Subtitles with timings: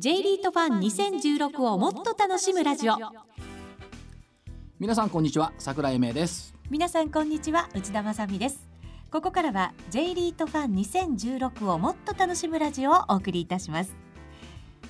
[0.00, 2.94] J リートファン2016をもっと楽しむラジオ。
[4.78, 6.54] 皆さんこんにちは桜井英明です。
[6.70, 8.66] 皆さんこんにちは内田まさです。
[9.10, 13.94] ここからは J リートファン2016をもっと楽しむラジオをお送りいたします。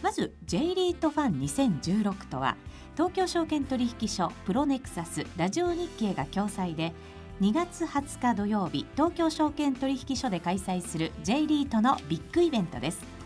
[0.00, 2.56] まず J リートファン2016とは
[2.94, 6.92] 東京証券取引所プロネクサスラジオ日経が共催で
[7.40, 13.19] 2月20日土曜日東京証券取引所で開催する J リートのビッグイベントです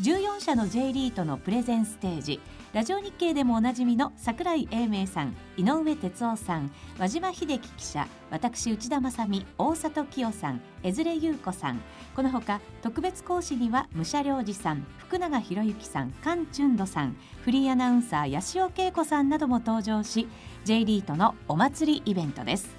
[0.00, 2.40] 14社の J リートのプレゼンステージ。
[2.72, 11.82] ラジオ日経でもおなじみの櫻井英明さん井上哲夫さん和島秀樹記者私内田正美大里清さん江連優子さん。
[12.16, 20.28] このほか特別講師には武者良二さん福永博之さん菅俊斗さんフリーアナウンサー八潮恵子さんなども登場し
[20.64, 22.74] J リートのお祭りイベントです、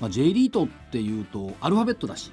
[0.00, 2.32] まあ、J リートっていうとアルファベットだし、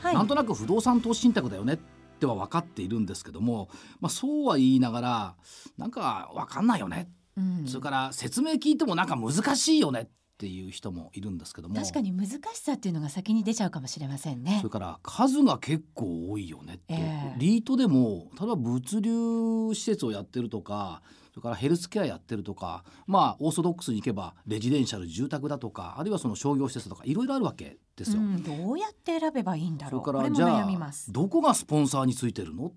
[0.00, 1.78] はい、なんとなく不動産投資信託だよね
[2.24, 3.68] っては分かっているんですけども、
[4.00, 5.34] まあ、そうは言いながら
[5.76, 10.08] なんか分かんないよね、うん、それから説明聞いてもなんか難しいよね。
[10.34, 11.76] っていう人もいるんですけども。
[11.76, 14.58] 確かに難しさっていうのが先に出ちゃうかもしれませんね。
[14.58, 21.02] それから数が結構多いよねって、えー、リートでも例えば物流施設をやってるとか
[21.34, 30.02] それからヘルスケアやってるとかまあオーソドックスに行けばレジデンシャル住宅だとかあるいはその商業施設とかいろいろあるわけですよ、うん、どうやって選べばいいんだろう。
[30.04, 30.68] それからじゃあ
[31.08, 32.66] どこがスポンサーについてるの？
[32.66, 32.72] っ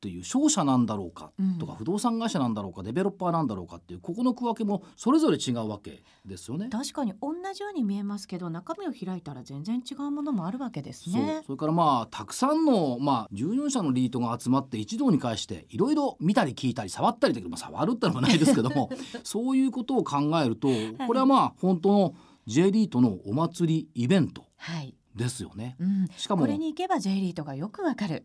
[0.00, 6.68] ていう商社なんだろうかとか、不動産会社なんだろうかデベロッパーなんだろうかっていうここの区分けもそれぞれ違うわけですよね。
[6.70, 11.42] 確かに同じように見えますけど中身を開いたら全然違うものもあるわけですね。
[11.46, 18.90] それからまあたくさんのまあ14社のリートが集まって一堂に会していろいろ見たり聞いたり触ったりできる、まあ、触るってのはないですけども
[19.22, 20.68] そういうことを考えると
[21.06, 22.14] これはまあ本当の
[22.46, 24.44] J リートのお祭りイベント
[25.14, 28.24] ですよね、はいうん、しかもこれに行けば J リートがよくわかる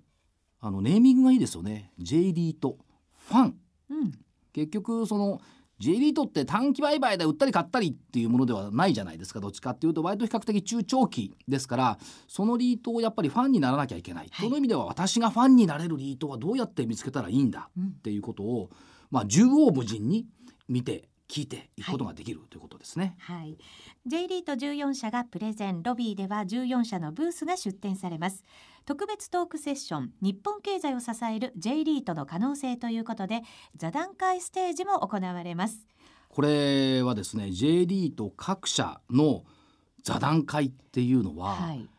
[0.66, 1.91] あのネーミングがいいですよね。
[1.99, 2.80] J リート
[3.27, 3.55] ファン、
[3.91, 4.11] うん、
[4.52, 5.39] 結局その
[5.77, 9.39] J リートって短期売買で売ったり買ったりっていうものではないじゃないですか。
[9.39, 18.72] どっちかっていうと割と比較的中長期ですからそのリートをやっぱりファンにならなきゃいけない、はい、その意味では私がファンになれるリートはどうやって見つけたらいいんだっていうことを、
[19.12, 20.25] まあ縦横無尽に
[20.68, 23.16] 見て聞いていくことができる、はい、ということですね。
[23.19, 23.58] はい。
[24.06, 28.44] J リート14社がプレゼン、ロビーでは14社のブースが出展されます。
[28.86, 33.41] 特別トークセッション、日本経済を支える J リートの可能性ということで、
[33.75, 35.88] 座談会ステージも行われます。
[36.30, 39.44] これはですね、J リート各社の
[40.03, 41.90] 座談会っていうのは、はい、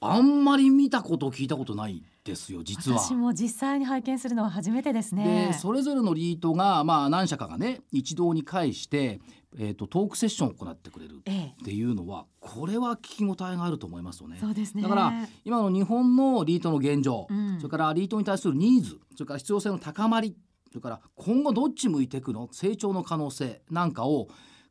[0.00, 2.98] あんまり見たこと聞いたことないですよ実は。
[2.98, 5.48] 私も実際に拝見するのは初めてですね。
[5.48, 9.20] でそれぞれのリートがまあ何社かがね一堂に会して
[9.56, 14.36] えーと、トークセッションを行ってくれるっていうのは、ええ、これは聞き応えがあると思いますよね。
[14.38, 14.82] そうですね。
[14.82, 15.12] だから
[15.44, 20.36] 今の日本のリートの現状、うん、それからリートに対するニーズそれから必要性の高まり
[20.68, 24.28] それから今後どっち向いていくの成長の可能性なんかを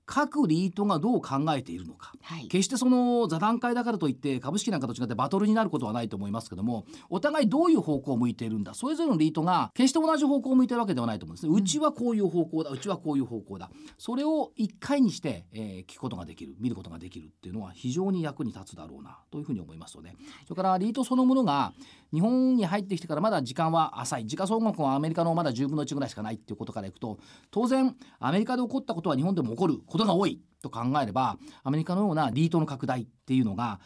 [0.07, 8.73] 各リートがどう考えているのか、はい、決してその座談会だからといって株式なんかと違ってバトルになることはないと思いますけどもお互いどういう方向を向いているんだ。
[8.73, 13.69] それぞれのリートが決して同じ方向を向いてるわけではないと思うんですね、うちはこういう方向だうちはこういう方向だ。
[13.97, 20.15] それを一回にして、えー、聞くことができる見ることができるっていうのは非常に役に立つだろうなというふうに思いますよね。
[20.47, 21.73] それからリートそのものが
[22.13, 24.27] 日本に入ってきてからまだ時間は浅い。
[24.27, 27.19] 時価総額はアメリカのまだ10分の1ぐらいしかないっていうことからいくと
[27.51, 29.81] 当然アメリカで起こったことは日本でも起こる。
[29.85, 33.79] ことが多いと考えればアメリカのようなリートの拡大っていうのが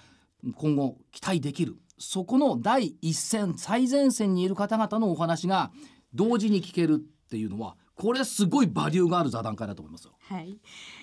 [0.56, 5.72] 今後期待できるそこの第一線最前線にいる方々のお話が
[6.14, 10.14] 同時に聞けるっていうのはこれすごいバリューがある座談会だと思いますよ。
[10.28, 10.58] はい。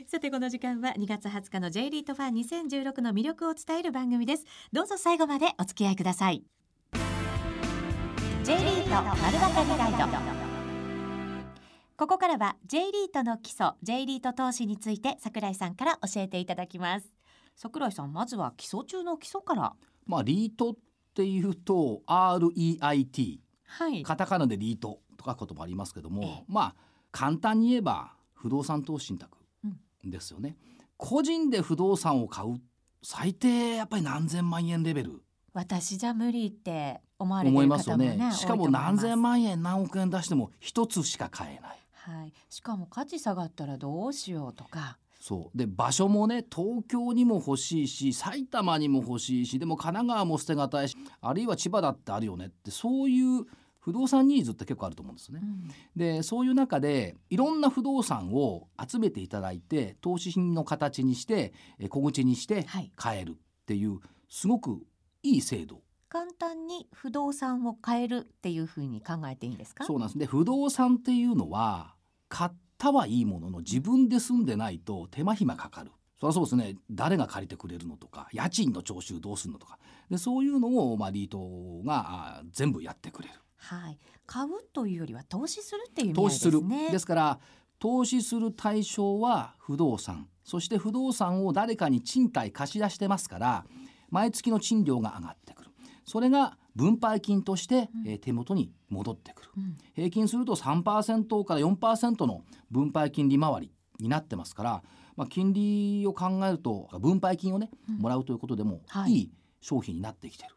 [0.09, 4.45] さてこの時間は2月20日の J リートファン2016の魅力を伝える番組です。
[4.73, 6.43] どうぞ最後までお付き合いください。
[8.43, 9.93] J リート丸分かりガイ
[10.43, 10.48] ド
[11.99, 17.09] ここからは J リートの基礎 J リート投資について桜井さんから教えていただきます。
[17.57, 19.75] 桜井さんまずは基礎中の基礎から。
[20.07, 20.77] まあリートっ
[21.13, 24.05] ていうと REIT はい。
[24.05, 26.75] カタカナでリートとかこともありますけどもまあ
[27.11, 29.37] 簡単に言えば不動産投資信託
[30.05, 32.61] ですよね、うん、個人で不動産を買う
[33.03, 35.21] 最低やっぱり何千万円レベル。
[35.53, 41.79] 私じゃ無理って思われてる方もね、ね、しかも何千万円何億円出しても一つしか買えない、
[42.09, 44.99] はい、しかも価値下がったらどうしようとか。
[45.21, 45.59] そう。
[45.59, 53.45] で場所もね東京にも欲しいし埼玉にも欲しいしでも神奈川も捨てがたいしあるいは千葉だってあるよねってそういう
[53.81, 55.41] 不動産ニーズって結構あると思うんですね。
[55.43, 61.53] うん、でそういう中でいろんな不動産を集めていただいて投資品の形にして
[61.89, 62.67] 小口にして
[62.97, 63.35] 買えるっ
[63.67, 64.83] ていうすごく
[65.23, 65.83] いい制度。
[66.09, 69.85] 簡単に不動産を買えるっていうふうに考えていいんですか？
[69.85, 70.19] そうなんです。
[70.19, 71.95] ね不動産っていうのは
[72.29, 75.91] 買ったはいいものの自分で住んでないと手間暇かかる。
[76.21, 76.77] そりゃそうですね。
[76.91, 79.79] 誰が借りてくれるのとか家賃の徴収どうするのとか。
[80.11, 83.35] でそういうのを、まあ、リートが全部やってくれる。
[83.57, 86.91] はい、買うというよりは投資するっていう意味ですね。
[86.91, 87.41] ですから
[87.79, 90.29] 投資する対象は不動産。
[90.45, 93.67] そして不動産を誰かに賃貸貸し出してますから
[94.11, 95.68] 毎月の賃料が上がってくる
[96.09, 104.83] それが分配金として、うん、手元に戻ってくる、うん、平均すると3%から4%の分配金利回りになってますから、
[105.17, 110.55] まあ、金利を考えると分配金をね、うん、もらうということでも、い、い商品になってきてる、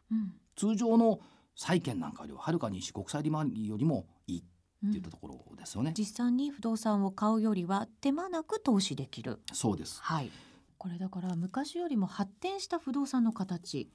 [0.56, 1.20] 通常の
[1.54, 9.40] 債券なんかよりははるかに国債利回りよりもいいっていったところですよね、実際に不動産を買うよりは手間なく投資できる。
[9.52, 10.00] そうです。
[10.00, 10.30] はい。
[10.78, 13.88] これだから昔よりも発展した不動産の形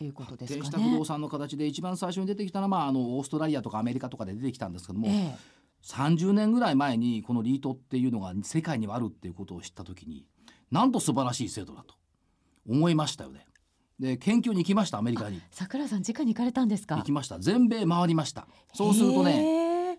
[0.00, 0.64] っていうことですかね。
[0.64, 5.36] した不動産の形で一番最初に出てきたのは、まあ、あのオーストラリアとかアメリカとかで出てきたんですけども、ええ、
[5.84, 10.24] 30年ぐらい前にこのリートっていうのが世界にはあるっていうことを知った時に
[10.70, 11.96] なんと素晴らしい制度だと
[12.66, 13.44] 思いましたよね。
[13.98, 15.42] で研究に行きましたアメリカに。
[15.50, 16.96] 桜さん直に行かれたんですか？
[16.96, 17.38] 行きました。
[17.38, 18.48] 全米回りました。
[18.72, 19.98] そうするとね。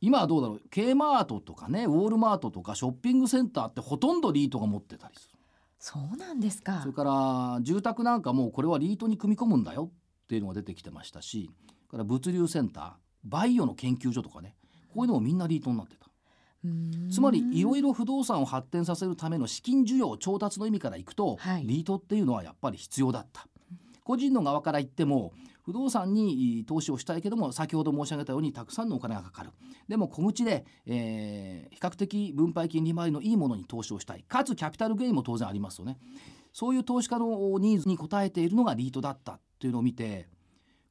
[0.00, 5.38] 今はどうだろう K マートとかねウォールマートとかショッピングセンターってほとんどリートが持ってたりする。
[5.82, 9.90] そうなんですかそれから住宅なんかもこれはリートに組み込むんだよ
[10.24, 11.50] っていうのが出てきてましたし
[11.90, 12.92] から物流センター
[13.24, 14.54] バイオの研究所とかね
[14.94, 16.06] こういうのもみんなリートになってた。
[17.10, 23.48] つまりいろいろ不動産を発展させるための資金需要調達の意味からいくと、はい、リートっていうのはやっぱり必要だった。
[24.04, 25.32] 個人の側から言っても
[25.62, 29.50] 不動産に投資をしたいけども先ほど申し上げたようにたくさんのお金がかかる。
[29.88, 34.24] でも小口で、えー、比較的分配金利回りのいいものに投資をしたい。
[34.26, 35.98] かつキャピタルゲインも当然ありますよね。
[36.52, 40.28] そういう投資家のニーズに応えているのがリートだったっていうのを見て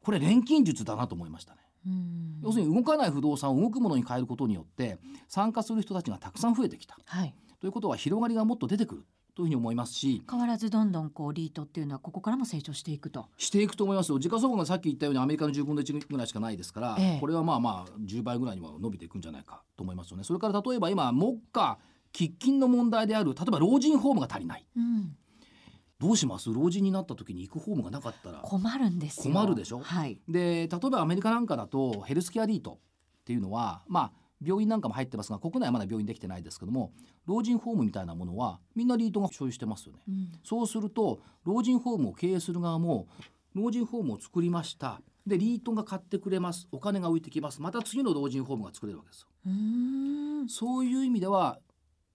[0.02, 1.62] これ錬金術だなと思いましたね。
[2.42, 9.06] 要するに動かない不動産を動くものに変えることによって参加する人たちがたくさん増えてきた、はい、ということは広がりがもっと出てくる
[9.42, 13.26] というふうに思いますし変わらずどんどんこうリートっていうのはここからも成長していくと。
[13.38, 14.20] していくと思いますよ。
[14.20, 20.24] 時価総額がさっき言ったようにアメリカの10分の1ぐらいしかないですから、ええ、これはまあまあ10倍ぐらいには伸びていくんじゃないかと思いますよね。
[20.24, 21.80] それから例えば今目下
[22.14, 25.16] 喫緊の問題である例えば老人ホームが足りない、うん、
[25.98, 26.54] どうします？
[26.54, 28.42] 老人になった時に行くホームがなかったら。
[28.42, 32.74] 困るんです困るでしょ、はい、で例えばアメリカなんかだとヘルスケアリート
[33.22, 34.12] っていうのはまあ
[34.44, 36.92] 病院なんかも入ってますが国内はまだ病院できてないですけども
[37.28, 43.08] 老人ホームみたいなものはみんなリートが所有してますよね、うん、そうすると老人ホームを経営する側も
[43.54, 45.02] 老人ホームを作りました。
[45.28, 46.68] でリートが買ってくれます。
[46.72, 47.62] お金が浮いてきます。
[47.62, 49.28] また次の老人ホームが作れるわけですよ。
[50.50, 51.60] そういう意味では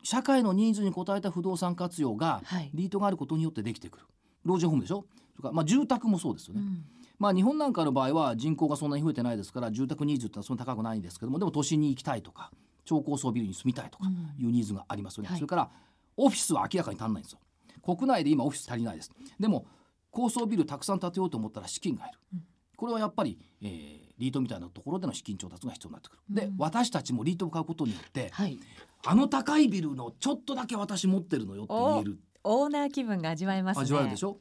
[0.02, 2.43] 社会のニーズに応えた不動産活用が
[2.75, 4.06] リートがあることによってできてくる、
[4.44, 5.05] 老人ホームでしょ？
[5.37, 6.84] それからまあ住宅もそうですよね、うん
[7.19, 12.51] まあ、日本なんかの場合は人口がそんなに増えてないですから住宅ニーズってのはそんな高くないんですけどもでも都心に行きたいとか
[12.85, 14.05] 超高層ビルに住みたいとか
[14.39, 15.71] いうニーズがありますよね、うんはい、それから
[16.17, 17.39] オフィスは明らかに足んないんですよ。
[17.83, 19.13] 国内で今オフィス足りないです。
[19.39, 19.67] でも
[20.11, 22.43] 高層ビルたくさん建てようと思ったら資金がいる、うん、
[22.77, 28.59] これはやっぱり、えー、リートみたいなところでの資金調達が必要になってくる、うん、で私たちもリートを買うことによって、はい、
[29.05, 32.19] あの高いビルのちょっとだけ私持ってるのよって言える。
[32.45, 34.39] オーナー気分が味わえます、ね、味わえるでしょ？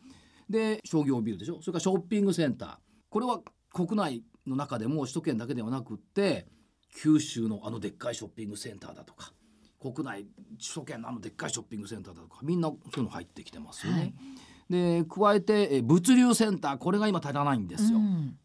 [0.49, 1.61] で商業ビルでしょ？
[1.61, 2.75] それからショッピングセンター。
[3.09, 3.41] これは
[3.73, 6.47] 国内の中でも首都圏だけではなくって
[6.95, 9.33] 九州のあのでっかいショッピングセンターだとか
[9.81, 10.27] 国内
[10.59, 13.99] 首都圏のあのでっかいショッピングセンターだとかみんなそういうの入ってきてますよね。
[13.99, 14.13] はい、
[14.69, 17.97] で加えて物流センターこれが今足らないんですよ。
[17.97, 18.37] うん、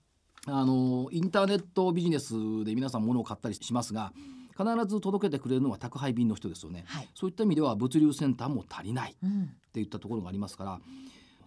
[0.46, 4.12] あのインターネットビジネスで皆さん物を買ったりしますが
[4.56, 10.80] 必ず届けてくれるのは宅配便の人ですよね、はい、そういった意味では物流センターも足りないっていったところがありますから、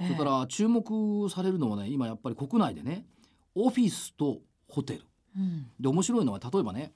[0.07, 3.05] それから注目されるのはね今やっぱり国内でね
[3.55, 5.01] オフィスとホテル、
[5.37, 6.93] うん、で面白いのは例えばね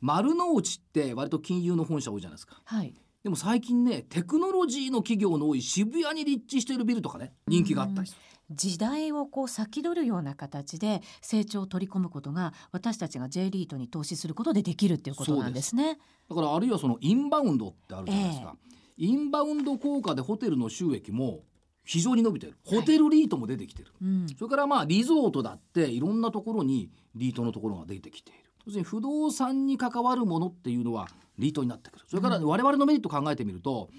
[0.00, 2.60] 丸の内って割と金融の本社多いじゃないですか。
[2.64, 8.20] はいでも最近ねテクノロジーの企業の多い渋谷に立地しているビルとかね人気があったりする。
[8.50, 15.98] 時代をこう先取るような形で成長を取り込むことが私たちが J リートに投資することでできるっていうことなんですね。
[16.28, 18.56] だからあるいはそのインバウンドってあるじゃないですか。
[18.98, 21.44] えー、インバウンド効果でホテルの収益も
[21.84, 22.56] 非常に伸びてる。
[22.64, 28.40] ホテルリートも出てきてる、はいうん、それからまあリゾートだっていろんなところにリートのところが出てきている。
[28.66, 31.08] 要するに不動産に関わるものっていうのは
[31.38, 32.04] リートになってくる。
[32.06, 33.90] それから我々のメリット考えてみると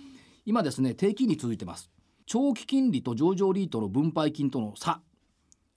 [0.46, 1.90] 今ですね低金利続いてます。
[2.26, 5.02] 長期金利と上場リートの分配金との差。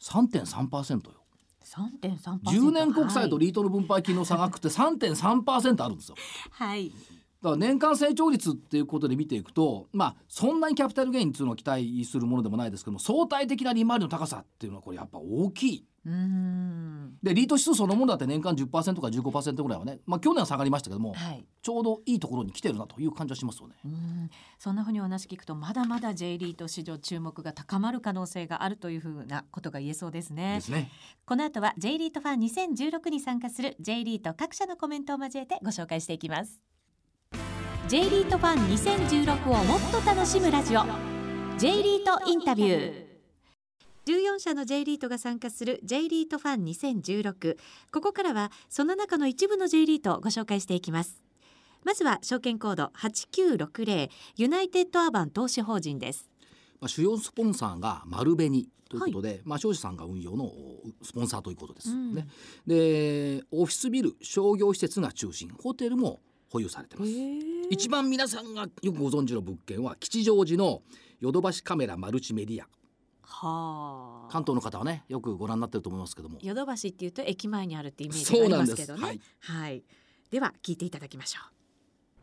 [0.01, 1.25] 3.3%よ。
[1.65, 6.17] 3.3% 10年国債とリートの分配金の差額って3.3%あるんですよ。
[6.51, 6.93] はい
[7.45, 15.85] だから年間成長率っていうことで見ていくとまあそんなにキャピタルゲインっていうのを期待するものでもないですけども相対的な利回りの高さっていうのはこれやっぱ大きい
[17.23, 23.75] でリート指数そのものだって年間10%か15%ぐらいはね、まあ、去年は下がりましたけども、はい、ちょうどいいところに来てるなという感じはしますよね。
[24.59, 30.57] そんなふうにお話聞くとまだまだ J リート市場注目が高まる可能性があるというふうなことが言えそうですね。
[30.57, 30.91] ですね。
[31.27, 36.74] この後は J リートファン2016に参加する J リート各社のコメントを交えてご紹介していきます。
[37.87, 40.85] J リートファン2016をもっと楽しむラジオ。
[41.59, 43.05] J リートインタビュー。
[44.07, 47.59] 14社の J リートが参加する J リートファン2016
[47.93, 51.23] ここからはその中の一部の J リートをご紹介していきます。
[51.85, 56.31] まずは証券コード8960ユナイテッドアーバン投資法人です。
[56.81, 60.51] まあ、主要スポンサーが丸紅ということで、はい、まあ、商社さんが運用の
[61.03, 62.27] スポンサーということです、うん、ね。
[62.67, 65.51] でオフィスビル商業施設が中心。
[65.63, 66.23] ホテルも
[66.55, 70.83] 保有されてます一番皆さんがよくご存知の物件は吉祥寺の
[71.21, 72.67] ヨドバシカメラマルチメディア。
[73.27, 76.39] はあ、関東の方はねよくご覧になってると思いますけども。
[76.43, 79.03] ヨドバシっていうと駅前にあるってイメージがありますけどね。
[79.03, 79.83] はい、はい、
[80.31, 81.55] では聞いていただきましょう。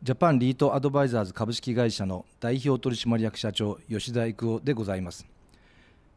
[0.02, 5.26] ジャパンリートアドバイザーズ株式会社の代表取締役社長吉田育夫でございます。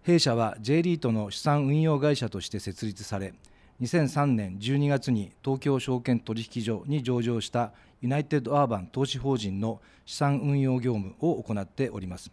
[0.02, 3.34] 弊社は J リートの資産運用会社として設立され
[3.82, 12.32] 2003年12月に東京証券取引所に上場したユナイテッドアーバン投資法人の資産運用業務を行っております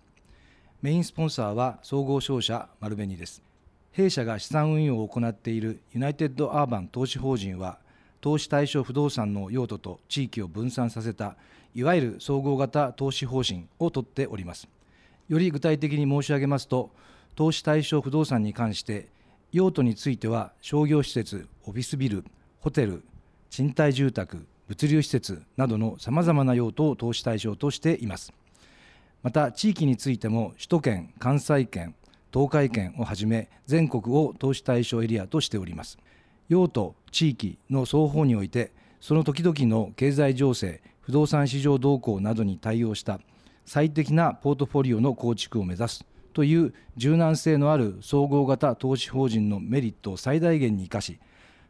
[0.82, 3.40] メインスポンサーは総合商社丸紅です。
[3.92, 7.78] 弊社が資産運用を行っているユナイテッドアーバン投資法人は、
[8.20, 11.36] 投資対象不動産の用途と地域を分散させた、
[11.72, 14.66] いわゆる総合型投資方針をとっております。
[15.28, 16.90] より具体的に申し上げますと、
[17.36, 19.06] 投資対象不動産に関して、
[19.52, 22.24] 用途については商業施設、オフィスビル、
[22.58, 23.04] ホテル、
[23.50, 28.32] 賃貸住宅、物流施設などのさまざまな用途を投資対象としています。
[29.22, 31.94] また地域についても首都圏関西圏
[32.32, 35.98] 東海圏をはじめ全国を投資対象エリアとしております
[36.48, 43.20] 用途地域の双方においてその時々の経済情勢不動産市場動向などに対応した
[43.66, 51.20] 最適なポートフォリオの構築を目指すという柔軟性のある総合型投資法人のメリットを最大限に生かし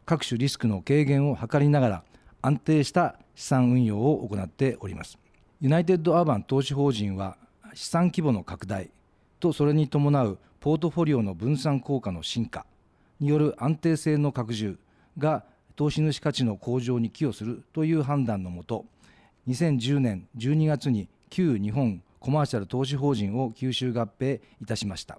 [0.05, 2.03] 各種リスクの軽減を図りながら
[2.43, 5.17] 安定した資産運用を行っております。
[5.61, 7.37] ユナイテッドアーバン投資法人は
[7.73, 8.91] 資産規模の拡大
[9.39, 12.65] とそれに伴うポートフォリオの分散効果の進化
[13.21, 14.77] による安定性の拡充
[15.17, 15.45] が
[15.77, 18.85] 投資主価値の向上に寄与するという判断のもと
[19.47, 25.17] 2010年12月に旧日本コマーシャル投資法人を吸収合併いたしました。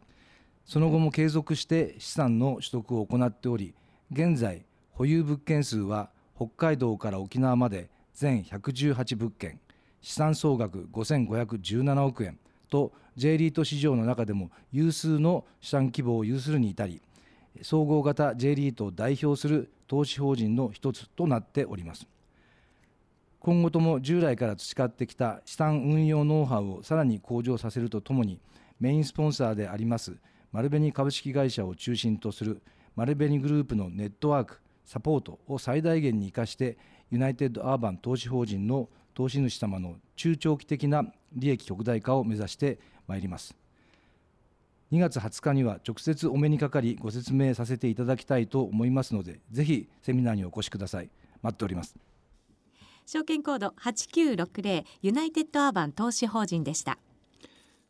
[0.67, 3.75] その後も継続して資産の取得を行っており
[4.11, 9.61] 現在保有物件数は北海道から沖縄まで全118物件
[10.01, 12.39] 資産総額5517億円
[12.71, 17.01] と J リート市場の中でも有数の資産規模を有するに至り
[17.63, 22.07] 総合型 J リートを代表する投資法人の一つとなっております。
[23.45, 28.41] 今後とも従来から培ってきた資産運用ノウハウをさらに向上させるとともに
[28.81, 30.17] メインスポンサーであります
[30.51, 32.63] 丸紅株式会社を中心とする
[32.97, 36.77] 丸紅グループのネットワークサポートを最大限に生かして
[37.11, 43.57] ユナイテッドアーバン投資法人の投資主様の中長期的な利益極大化を目指してまいります。
[44.93, 51.11] 2月20日には直接お目にかかりご説明させていただきたいと思いますのでぜひセミナーにお越しください。
[51.43, 51.97] 待っております。
[53.07, 56.99] 証券コード8960ユナイテッドアーバン投資法人でした。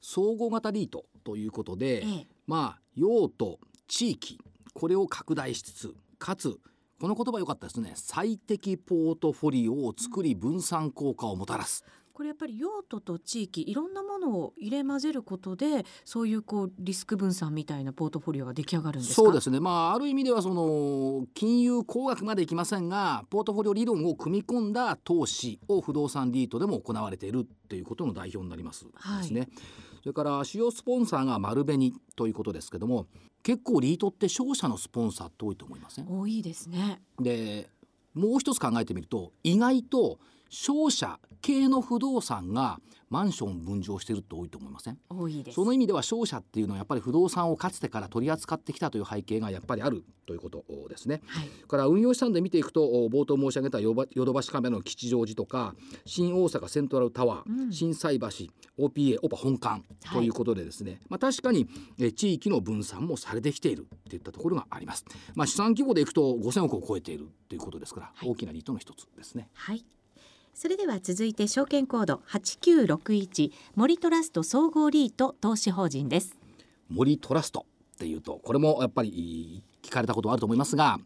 [0.01, 4.39] 総合型リートということで、ええ、まあ用途地域
[4.75, 6.59] これを拡大しつつかつ
[7.05, 7.93] この言葉良かったですね。
[7.97, 11.85] 最適ポートフォリオを作り分散効果をもたらす、
[12.15, 19.61] これやっぱり用途と地域いろんなものを入れ混ぜることでそういうこうリスク分散みたいなポートフォリオが出来上がるんですそうですね。
[19.61, 29.49] まあある意味ではその金融工学までいきませんがポートフォリオ理論を組み込んだ投資を不動産リートでも行われているっていうことの代表になりますですね、はい、
[30.01, 33.09] それから主要スポンサーが丸紅ということですけども
[33.45, 36.07] 結構リートって商社のスポンサーって多いと思いません？
[36.09, 37.01] 多いですね。
[37.21, 37.69] で
[38.15, 40.19] もう一つ考えてみると意外と
[40.55, 42.79] 商社系の不動産が
[43.11, 44.99] マンション分譲してるって多いと思いません？
[45.11, 45.57] 多いです。
[45.57, 55.75] その意味では商社っていうのはやっぱり不動産をかつてから取り扱ってきたという背景がやっぱりあるということですね、はい、から運用資産で見ていくと冒頭申し上げたヨドバシカメラの吉祥寺とか
[56.07, 58.27] 新大阪セントラルタワー、うん、心斎橋
[58.79, 59.83] OPA オパ本館
[60.13, 61.69] ということでですね、はい、まあ、確かに
[61.99, 69.51] え地域の分散もされてきているといったところがあります、まあ、資産規模でいくと5000億を超えているということですから、はい、大きなリートの一つですね。
[69.53, 69.85] はい
[70.55, 76.37] それでは続いて証券コード8961森トラスト総合リート投資法人です。
[76.89, 80.99] 森トラストっていうとこれもやっぱり一聞かれたことあると思いますが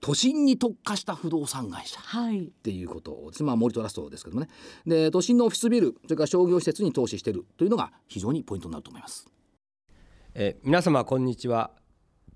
[0.00, 2.02] 都心に特化した不動産会社っ
[2.62, 4.48] ていうことです、まあ、森トラストですけどもね。
[4.84, 9.28] で都心のオフィスビルそれから商業施設に投資しているというのが非常にポイントになると思います。
[10.34, 11.70] え皆様こんにちは。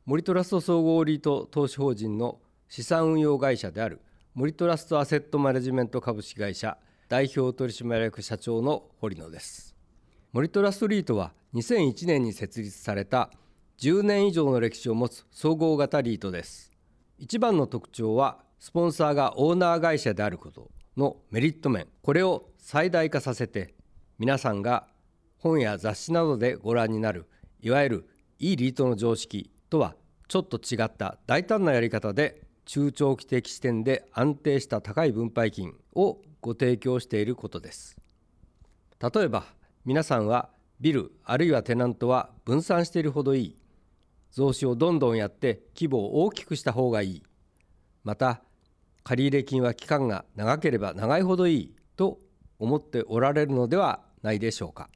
[0.06, 4.00] 森トラスト総合リート投資法人の資産運用会社である
[4.32, 9.74] 森トラストアセットマネジメント株式会社代表取締役社長の堀野です。
[10.32, 13.32] 森トラストリートは2001年に設立された
[13.80, 16.70] 10年以上の歴史を持つ総合型リートです。
[17.18, 21.88] 一番の特徴はスポンサーがオーナー会社であることのメリット面。
[22.00, 23.74] これを最大化させて
[24.20, 24.86] 皆さんが
[25.38, 27.26] 本や雑誌などでご覧になる
[27.60, 28.08] いわゆる
[28.38, 29.96] いいリートの常識とは
[30.28, 37.96] ちょっと違った大胆なやり方で中長期的視点で安定した高い分配金をご提供していることです。
[39.00, 39.42] 例えば
[39.84, 43.56] 皆さんはビルあるいはテナントは分散しているほどいい。
[44.30, 47.22] 増資をどんどんやって規模を大きくした方がいい。
[48.04, 48.40] また
[49.02, 51.74] 借入金は期間が長ければ長いほどいい。
[51.96, 52.20] と
[52.60, 54.88] 思っておられるのではないでしょうか。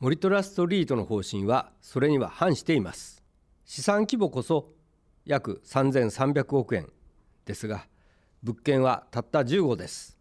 [0.00, 3.22] 森トラストリートの方針はそれには反しています。
[3.66, 4.70] 資産規模こそ
[5.26, 6.88] 約3300億円。
[7.48, 7.86] ですが
[8.42, 10.18] 物件はたった15です。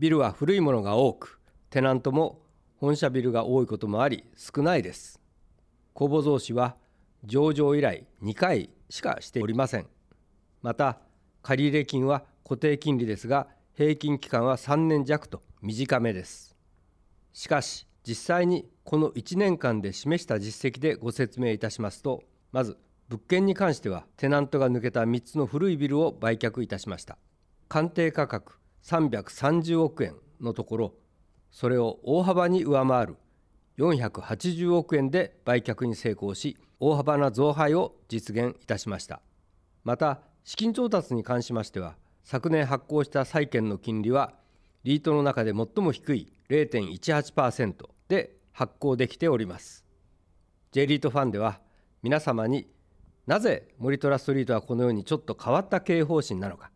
[0.00, 1.38] ビルは古いものが多く
[1.70, 2.40] テナントも
[2.76, 5.20] 本社ビルが多いこともあり少ないです。
[5.94, 6.74] 公募増資は
[7.24, 9.86] 上場以来2回しかしておりません。
[10.62, 10.98] また
[11.42, 13.46] 借入金は固定金利ですが
[13.76, 16.56] 平均期間は3年弱と短めです。
[17.32, 22.76] しかし実際にこの1年間で示した実績でご説明いたしますとまず
[23.12, 27.18] 物件に関してはテナントが抜けた3つの古いビルを売却いたしました。
[27.68, 28.54] 鑑定価格
[28.84, 30.94] 330億円のところ
[31.50, 33.16] それを大幅に上回る
[33.76, 39.20] 480億円で売却に成功し大幅な増配を実現いたしました。
[39.84, 44.32] また資金調達に関しましては昨年発行した債券の金利は
[44.84, 47.74] リートの中で最も低い0.18%
[48.08, 49.84] で発行できております。
[50.70, 51.60] J リートファンでは
[52.02, 52.72] 皆様に
[53.26, 56.70] なぜ森トラストリートはこのようにちょっと変わった経営方針なのか。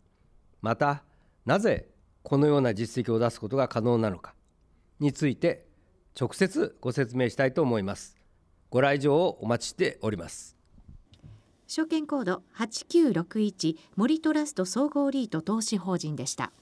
[0.62, 1.02] また
[1.44, 1.88] なぜ
[2.22, 4.34] このような実績を出すことが可能なのか。
[5.00, 5.66] について
[6.18, 8.16] 直接ご説明したいと思います。
[8.70, 10.56] ご来場をお待ちしております。
[11.66, 16.52] 証券コード8961森トラスト総合リート投資法人でした。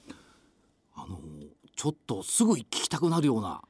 [0.95, 1.19] あの
[1.75, 3.61] ちょっとすぐ聞きたくなるような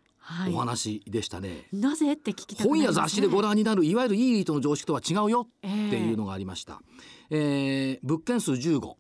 [0.53, 6.81] お話でしたね、はい、なぜって聞きね、本や雑誌でご覧になるいわゆるいいリートの常識とは違うよっていうのがありました、
[7.29, 8.95] えー、えー、物件数15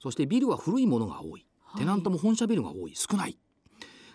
[0.00, 1.44] そしてビルは古いものが多い。
[1.76, 2.94] テナントも本社ビルが多い。
[2.94, 3.36] 少ない。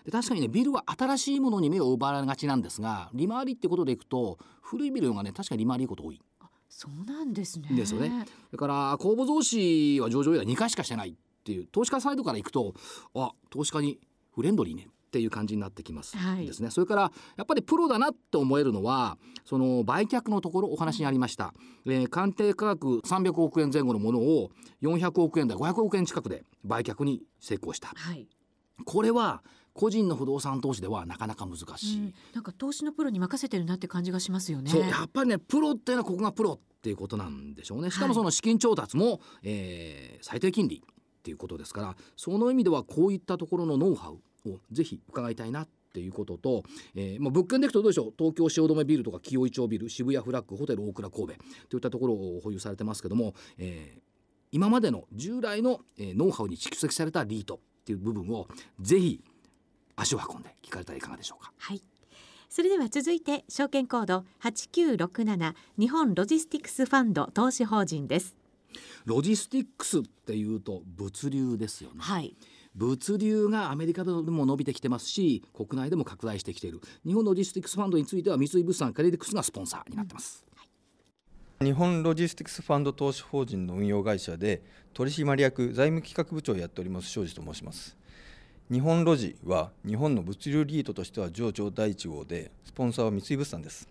[0.04, 6.20] で確かにねビルは新しいものに目を奪われがちなんですが利回りってことでいくと古いビルがね確かに利回りいいこと多い。
[6.68, 7.68] そうなんですね。
[7.70, 8.26] ですよね。
[8.52, 12.74] だから公募増資は上場以来2回しかしてないっていう投資家サイドからいくと
[13.14, 13.98] あ投資家に
[14.34, 16.72] フレンドリーねっていう感じになってきます、はい、ですね。
[16.72, 21.54] それからやっぱりプロだなって思えるのはその売却のところお話にありました、
[21.86, 24.50] えー、鑑定価格300億円前後のものを
[24.82, 28.26] 400億円台500億円近くで売却に成功した、はい、
[28.84, 34.70] これは個人の不動産投資ではなかなか難しい、うん、なんか投資のプロに任せてるなって感じがしますよね。
[34.70, 34.80] そう。
[34.80, 37.90] やっぱりねプロっていうのはここがプロっていうことなんでしょうね。
[37.90, 48.14] しかもその資金調達も、はい、えー、最低金利っていうことですからその意味ではこういったところのノウハウをぜひ伺いたいなっていうことと、えーまあ、物件でいくとどうでしょう？
[48.18, 51.34] 東京汐留ビルとか清井町ビル渋谷フラッグホテル大倉神戸
[51.68, 54.00] といったところを保有されてますけども、えー、
[54.52, 58.48] 今までの従来の、えー、ノウハウに蓄積されたリートっていう部分を
[58.80, 59.22] ぜひ
[59.96, 61.52] 足を運んで聞かれたらいかがでしょうか？
[61.58, 61.82] はい。
[62.48, 68.36] それでは続いて証券コード8967日本ロジスティクスファンド投資法人です。
[69.04, 72.34] ロジスティックスっていうと物流ですよね、はい、
[72.74, 76.80] 物流がアメリカでも伸びてきてますし国内でも拡大してきている。
[77.06, 80.44] 日本ロジスティックスファンドについては三井物産、ケネディクスがスポンサーになってます、
[81.60, 87.96] うん、日本ロジスティクスファンド投資法人の運用会社で取締役財務企画部長をやっております庄司と申します。
[88.70, 93.88] 日本ロジは日本の物流リートとしては上場第1号でスポンサーは三井物産です。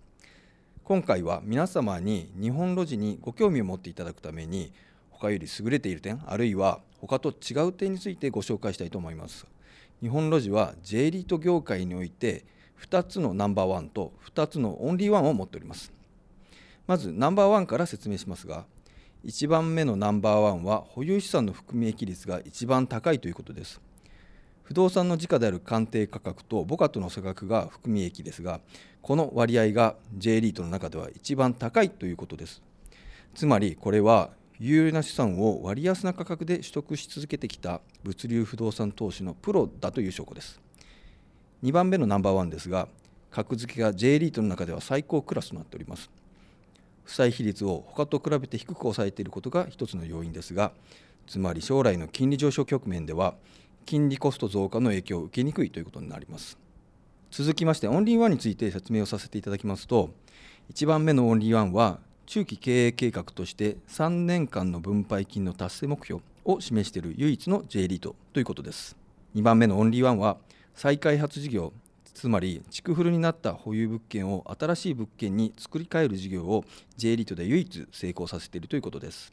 [0.82, 4.72] 今回は皆様に日本ロジにご興味を持っていただくために
[5.10, 9.46] 他より優れている点あるいは他と違う点についてご紹介したいと思います。
[10.00, 12.44] 日本ロジは J リート業界において
[12.80, 15.92] 2つのナンバーワンと2つのオンリーワンを持っております。
[16.86, 18.66] まずナンバーワンから説明しますが
[19.24, 23.80] 1番目のナンバーワンは保有資産の含み益率が一番高いということです。
[24.62, 28.60] 不動産の時価である鑑定価格と母価との差額が含み益ですが
[29.02, 32.62] この割合が J リートの中では一番高いということです。
[33.34, 40.60] つまりこれは有な資産を割安な価格で取得し続けてきた物流不動産投資のプロだという証拠です。
[41.64, 42.88] 2番目のナンバーワンですが
[43.30, 46.08] 格付けが J リートの中では最高クラスとなっております。
[47.04, 50.72] 負債比率を他と比べて低く抑えていることが一つの要因ですが
[51.26, 53.34] つまり将来の金利上昇局面では
[53.84, 56.58] 金利コスト増加の影響を受けにくいということになります。
[57.30, 60.10] 続きましてオンリーワンについて説明をさせていただきますと
[60.72, 68.96] 1番目のオンリーワンは中期経営計画として3年間の分配金の達成目標を示している唯一の J リートということです。
[69.34, 70.38] 2番目のオンリーワンは
[70.74, 71.72] 再開発事業
[72.14, 76.64] つまり築古になった保有物件を新しい物件に作り変える事業を
[76.96, 79.32] J リートで唯一成功させているということです。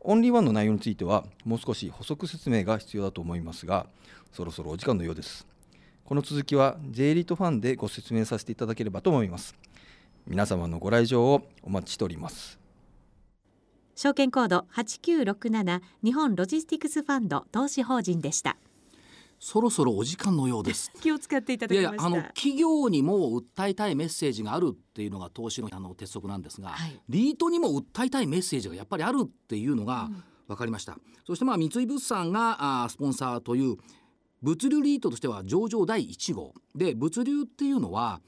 [0.00, 3.86] オンリーワンの内容についてはもう少し補足説明が必要だと思いますが
[4.32, 5.46] そろそろお時間のようです。
[6.04, 9.54] この続きは J リートファンでご説明させていただければと思います。
[10.26, 12.58] 皆様のご来場をお待ちしております。
[13.94, 18.56] 証券コード8967日本ロジスティクスファンド投資法人でした。
[19.38, 20.90] そろそろお時間のようです。
[21.02, 22.06] 気を使っていただきました。
[22.06, 30.10] あの企業にも訴えたいメッセージがあるっていうのが投資のあの鉄則なんですが、はい、リートにも訴えたいメッセージがやっぱりあるっていうのが
[30.48, 33.76] 分かりました、うん、そしてまあ三井物産があスポンサーという
[34.42, 36.54] 物流リートとしては上場第1号。
[36.74, 38.20] で物流っていうのは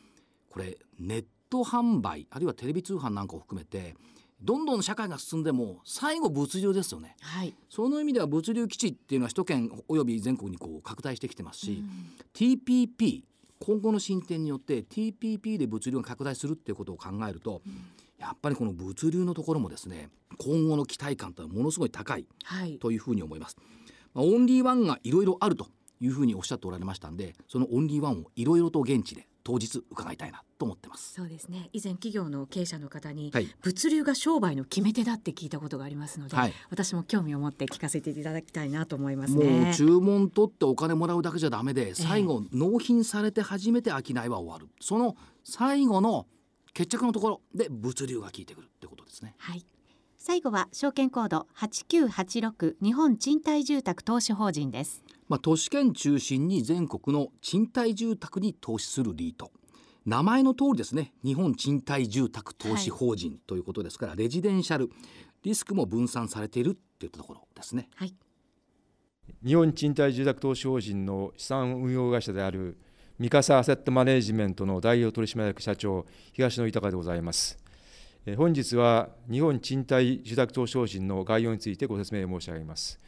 [0.50, 1.24] これネッ
[1.56, 3.94] ト販売あるいはテレビ通販なんかを含めて
[4.42, 13.22] どんどん社会が進んでも最後物流ですよね、はい、その意味では物流基地っていうのは首都圏および全国にこう拡大してきてますし、うん、TPP
[13.58, 17.72] 今後の進展によって TPP で物流が拡大するっていうことを考えると、うん、
[18.18, 22.26] やっぱりこの物流のところもですね今後の期待感というのはものすごい高い
[22.78, 23.56] というふうに思います。
[24.14, 25.68] はい、まあ、オンリーワンがいろいろあると
[26.00, 31.14] いうふうにおっしゃっておられましたんでそのオンリーワンをいろいろと現地で当日伺いたいなと思ってます。
[31.14, 31.70] そうですね。
[31.72, 39.44] 以前企業の経営者の方に、はい、物流が商売の決め手だって聞いたことがありますので、はい、私も興味を持って聞かせていただきたいなと思いますね。
[39.44, 44.66] もう注文取ってお金もらうだけじゃダメで最後、えー、納品されて初めて商いは終わる。
[44.80, 46.26] その最後の
[46.74, 49.36] 決着のところで物流が効いてくるってことですね。
[49.38, 49.64] はい。
[50.16, 59.50] 最後は証券コード8986日本賃貸住宅投資法人ですまあ、都市圏中心に全国の賃貸住宅に投資するリート。
[60.04, 61.12] 名前の通りですね。
[61.24, 64.88] 日本賃貸住宅投資法人ということですから、はい、レジデンシャル
[65.42, 68.14] リスクも分散されているっていったところですね、はい、
[69.44, 72.78] 日本賃貸住宅投資法人の資産運用会社である
[73.18, 77.58] 三笠アセットマネジメントの代表取締役社長東野豊でございます。
[78.36, 82.98] 本日は日本賃貸住宅投資法人の概要についてご説明申し上げます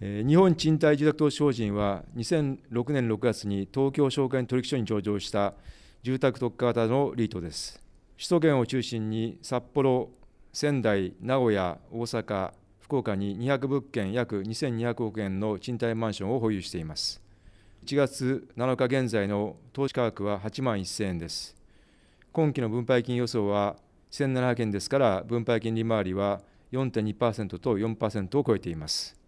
[0.00, 5.52] 日本賃貸住宅投資法人は2006年6月に東京証券取引所に上場した
[6.02, 7.82] 住宅特化型のリートです。
[8.16, 10.08] 首都圏を中心に札幌、
[10.54, 17.20] 仙台、名古屋、大阪、福岡に200物件約2200億円の賃貸マンションを保有しています。
[17.84, 21.54] 1月7日現在の投資価格は8万1000円です。
[22.32, 23.76] 今期の分配金予想は
[24.12, 26.40] 1700円ですから、分配金利回りは
[26.72, 29.19] 4.2%と4%を超えています。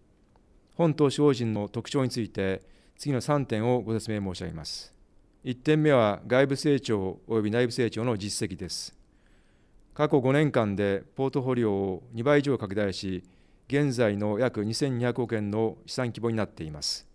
[0.75, 2.61] 本投資法人の特徴について、
[2.97, 4.93] 次の3点をご説明申し上げます。
[5.43, 8.95] 1点目は外部成長及び内部成長の実績です。
[9.93, 13.23] 過去5年間でポートフォリオを2倍以上拡大し、
[13.67, 17.07] 現在の約2200億円の資産規模になっています。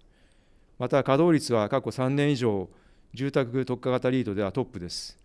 [0.79, 2.69] また、稼働率は過去3年以上、
[3.15, 5.19] 住宅特化型リードではトップです。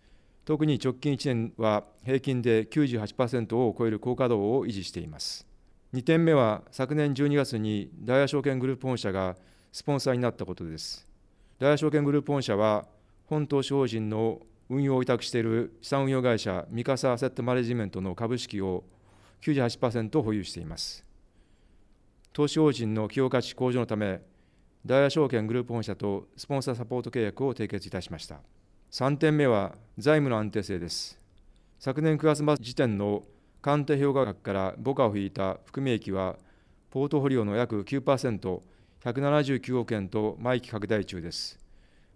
[0.45, 5.52] 特に直近1年は平均で98%を超える高稼働を維持しています。
[5.93, 9.35] 2点目は昨年12月に大和証券グループ本社が
[9.71, 11.07] スポンサーになったことです。
[11.59, 12.87] 大和証券グループ本社は
[13.27, 18.83] 本投資法人の運用を委託している資産運用会社、三笠アセットマネジメントの株式を
[19.41, 21.05] 98%保有しています。
[22.31, 24.21] 投資法人の企業価値向上のため、
[24.83, 28.39] 大和証券グループ本社とスポンサーサポート契約を締結いたしました。
[28.89, 31.19] 3点目は財務の安定性です。
[31.77, 33.23] 昨年9月末時点の
[33.63, 36.35] 鑑定評価額から母価を引いた含み益は、
[36.91, 38.61] ポートフォリオの約9%、
[39.01, 41.57] 179億円と毎期拡大中です。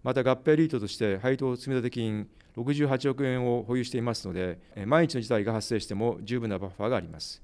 [0.04, 7.42] また合併リートとして配当積立金68億円を保有していますので、万一の事態が発生しても十分なバッファーがあります。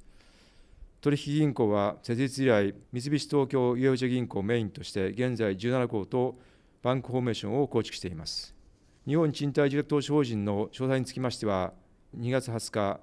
[0.99, 6.37] 取引銀行は設立以来、三菱東京ゆうち銀行をメインとして、現在17校と
[6.81, 8.53] バンクフォーメーションを構築しています。
[9.07, 11.71] 日本賃貸住宅投資法人の詳細につきましては、
[12.17, 12.99] 2月20日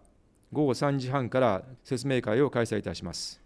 [0.52, 3.40] 午後3時半から説明会を開催いたします。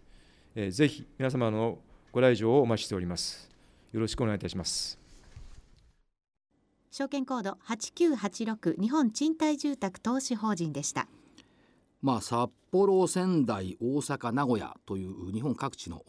[0.55, 1.77] ぜひ皆様の
[2.11, 3.49] ご来場をお待ちしております。
[3.91, 4.97] よろしくお願いいたします。
[6.89, 11.09] 証券コード8986日本賃貸住宅投資法人でした
[12.01, 16.03] まあ、札幌仙台大阪名古屋という日本各地の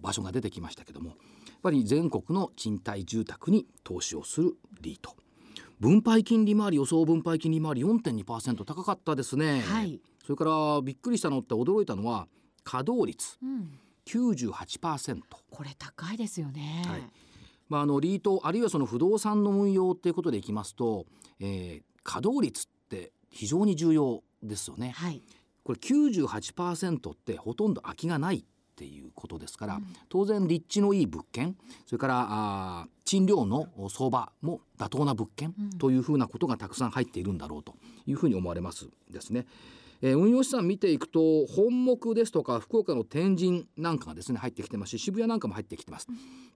[0.00, 1.16] 場所が出てきましたけどもやっ
[1.64, 5.16] ぱり全国の賃貸住宅に投資をするリート
[5.80, 9.98] 分配金利回り予想分配金利回り4.2%高かったですね、はい、
[10.30, 12.28] それからびっくりしたのって驚いたのは
[12.62, 17.02] 稼働率、うん、98%これ高いですよね、はい。
[17.68, 21.06] まあ、あのリートあるいはその不動産の運用っていうことでいきますと、
[21.40, 24.92] えー、稼働率って非常に重要ですよね。
[24.94, 25.20] はい、
[25.64, 28.44] これ98%ってほとんど空きがないっ
[28.76, 37.74] ていうことですから、うん、当然立地のいい物件それからあ賃料の相場も妥当な物件というふうなことがたくさん入っているんだろうと
[38.06, 39.44] いうふうに思われますですね。
[40.02, 46.06] えー、運用資産見ていくと本木ですとか福岡の天神なんかがですね入ってきてますし渋谷なんかも入ってきてます、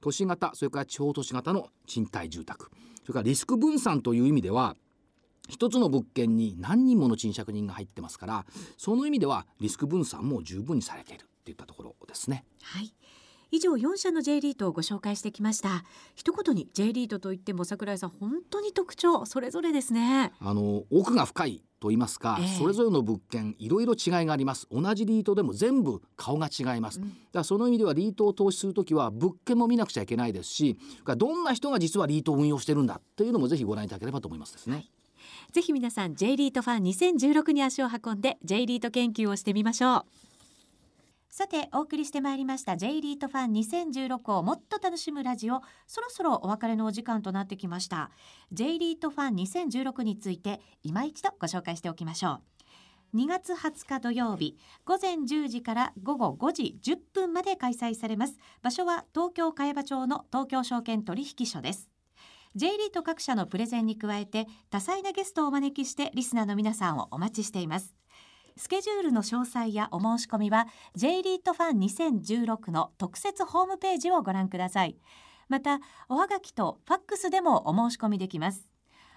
[0.00, 2.70] 都市型それから地方都市型の賃貸住宅。
[3.02, 4.76] それからリスク分散という意味では
[5.48, 8.46] 一つの物件に何人もの賃借人が入ってますから
[8.78, 12.44] その意味ではリスク分散も十分にされているといったところですね。
[12.62, 12.94] はい。
[13.50, 15.84] 以上4社の J リートをご紹介してきました。
[16.16, 20.32] 一言に J リートといっても桜井さん本当に特徴それぞれですね。
[20.40, 24.66] あの奥が深いと言いますか、えー、それぞれの物件いろいろ違いがあります。
[24.72, 34.90] 同じリートでも全部顔が違います、うん、だからその意味ではリートを投資するときは物件も見なくちゃいけないですしどんな人が実はリートを運用してるんだというのもぜひご覧いただければと思いますですね、はい。
[35.52, 40.04] ぜひ皆さん J リートファン2016に足を運んで J リート研究をしてみましょう
[41.36, 45.62] さてお送りしてまいりました J リートファン2016をもっと楽しむラジオ。
[45.88, 48.12] そろそろお別れのお時間となってきました。
[48.52, 52.38] J リートファン2016について今一度ご紹介しておきましょ
[53.12, 53.16] う。
[53.16, 58.38] 2月20日土曜日午前10時から午後5時10分まで開催されます。
[58.62, 61.90] 場所は東京茅場町の東京証券取引所です。
[62.54, 67.96] J リート各社のプレゼンに加えて多彩なゲストをお招きしてリスナーの皆さんをお待ちしています。
[68.56, 74.96] スケジュールの詳細やお申し込みは J リートファン2016の特設ホームページをご覧ください。
[75.48, 78.68] またおはがきとファックスでもお申し込みできます。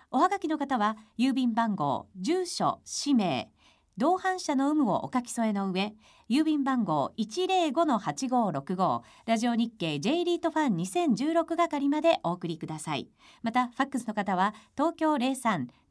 [0.10, 3.52] おはがきの方は郵便番号住所氏名
[3.98, 5.94] 同伴者の有無をお書き添えの上
[6.30, 13.10] 郵便番号105-8565ラジオ日経 J リートファン2016係までお送りください。
[13.44, 15.16] またファックスの方は東京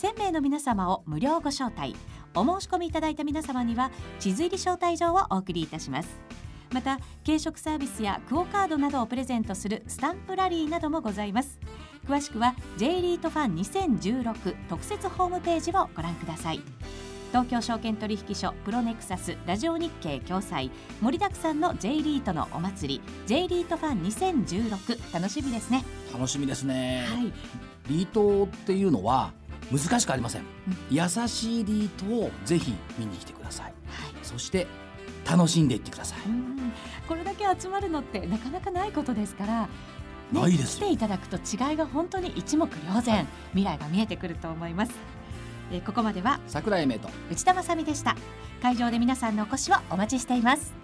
[0.00, 1.94] 1000名の皆様を無料ご招待
[2.34, 6.08] お申し込みいただいた皆様には地図入り招待状をお送りいたします。
[6.72, 11.58] また軽食サービスやクオカードなどをプレゼントするスタンプラリーなどもございます。
[12.06, 16.60] 詳しくは J リートファン2016特設ホームページをご覧ください。
[17.30, 20.68] 東京証券取引所プロネクサスラジオ日経共催
[21.00, 25.84] 盛りだくさんの J リートのお祭り J リートファン2016楽しみですね。
[26.12, 27.32] 楽しみですね、はい、
[27.88, 29.32] リートっていうのは
[29.70, 30.46] 難しくありません、うん、
[30.90, 33.74] 優しいリートをぜひ見に来てください、はい、
[34.24, 34.66] そして
[35.24, 36.18] 楽しんでいってください。
[37.06, 39.68] これだけ集まるのってなかなかないことですから
[40.32, 44.92] ね、ないです来ていただくと違いが本当に一目瞭然、はい、未来が見えてくると思います、
[45.70, 48.16] えー、ここまでは桜井英明と内田まさでした。
[48.60, 50.74] 会場で皆さんのお越しをお待ちしています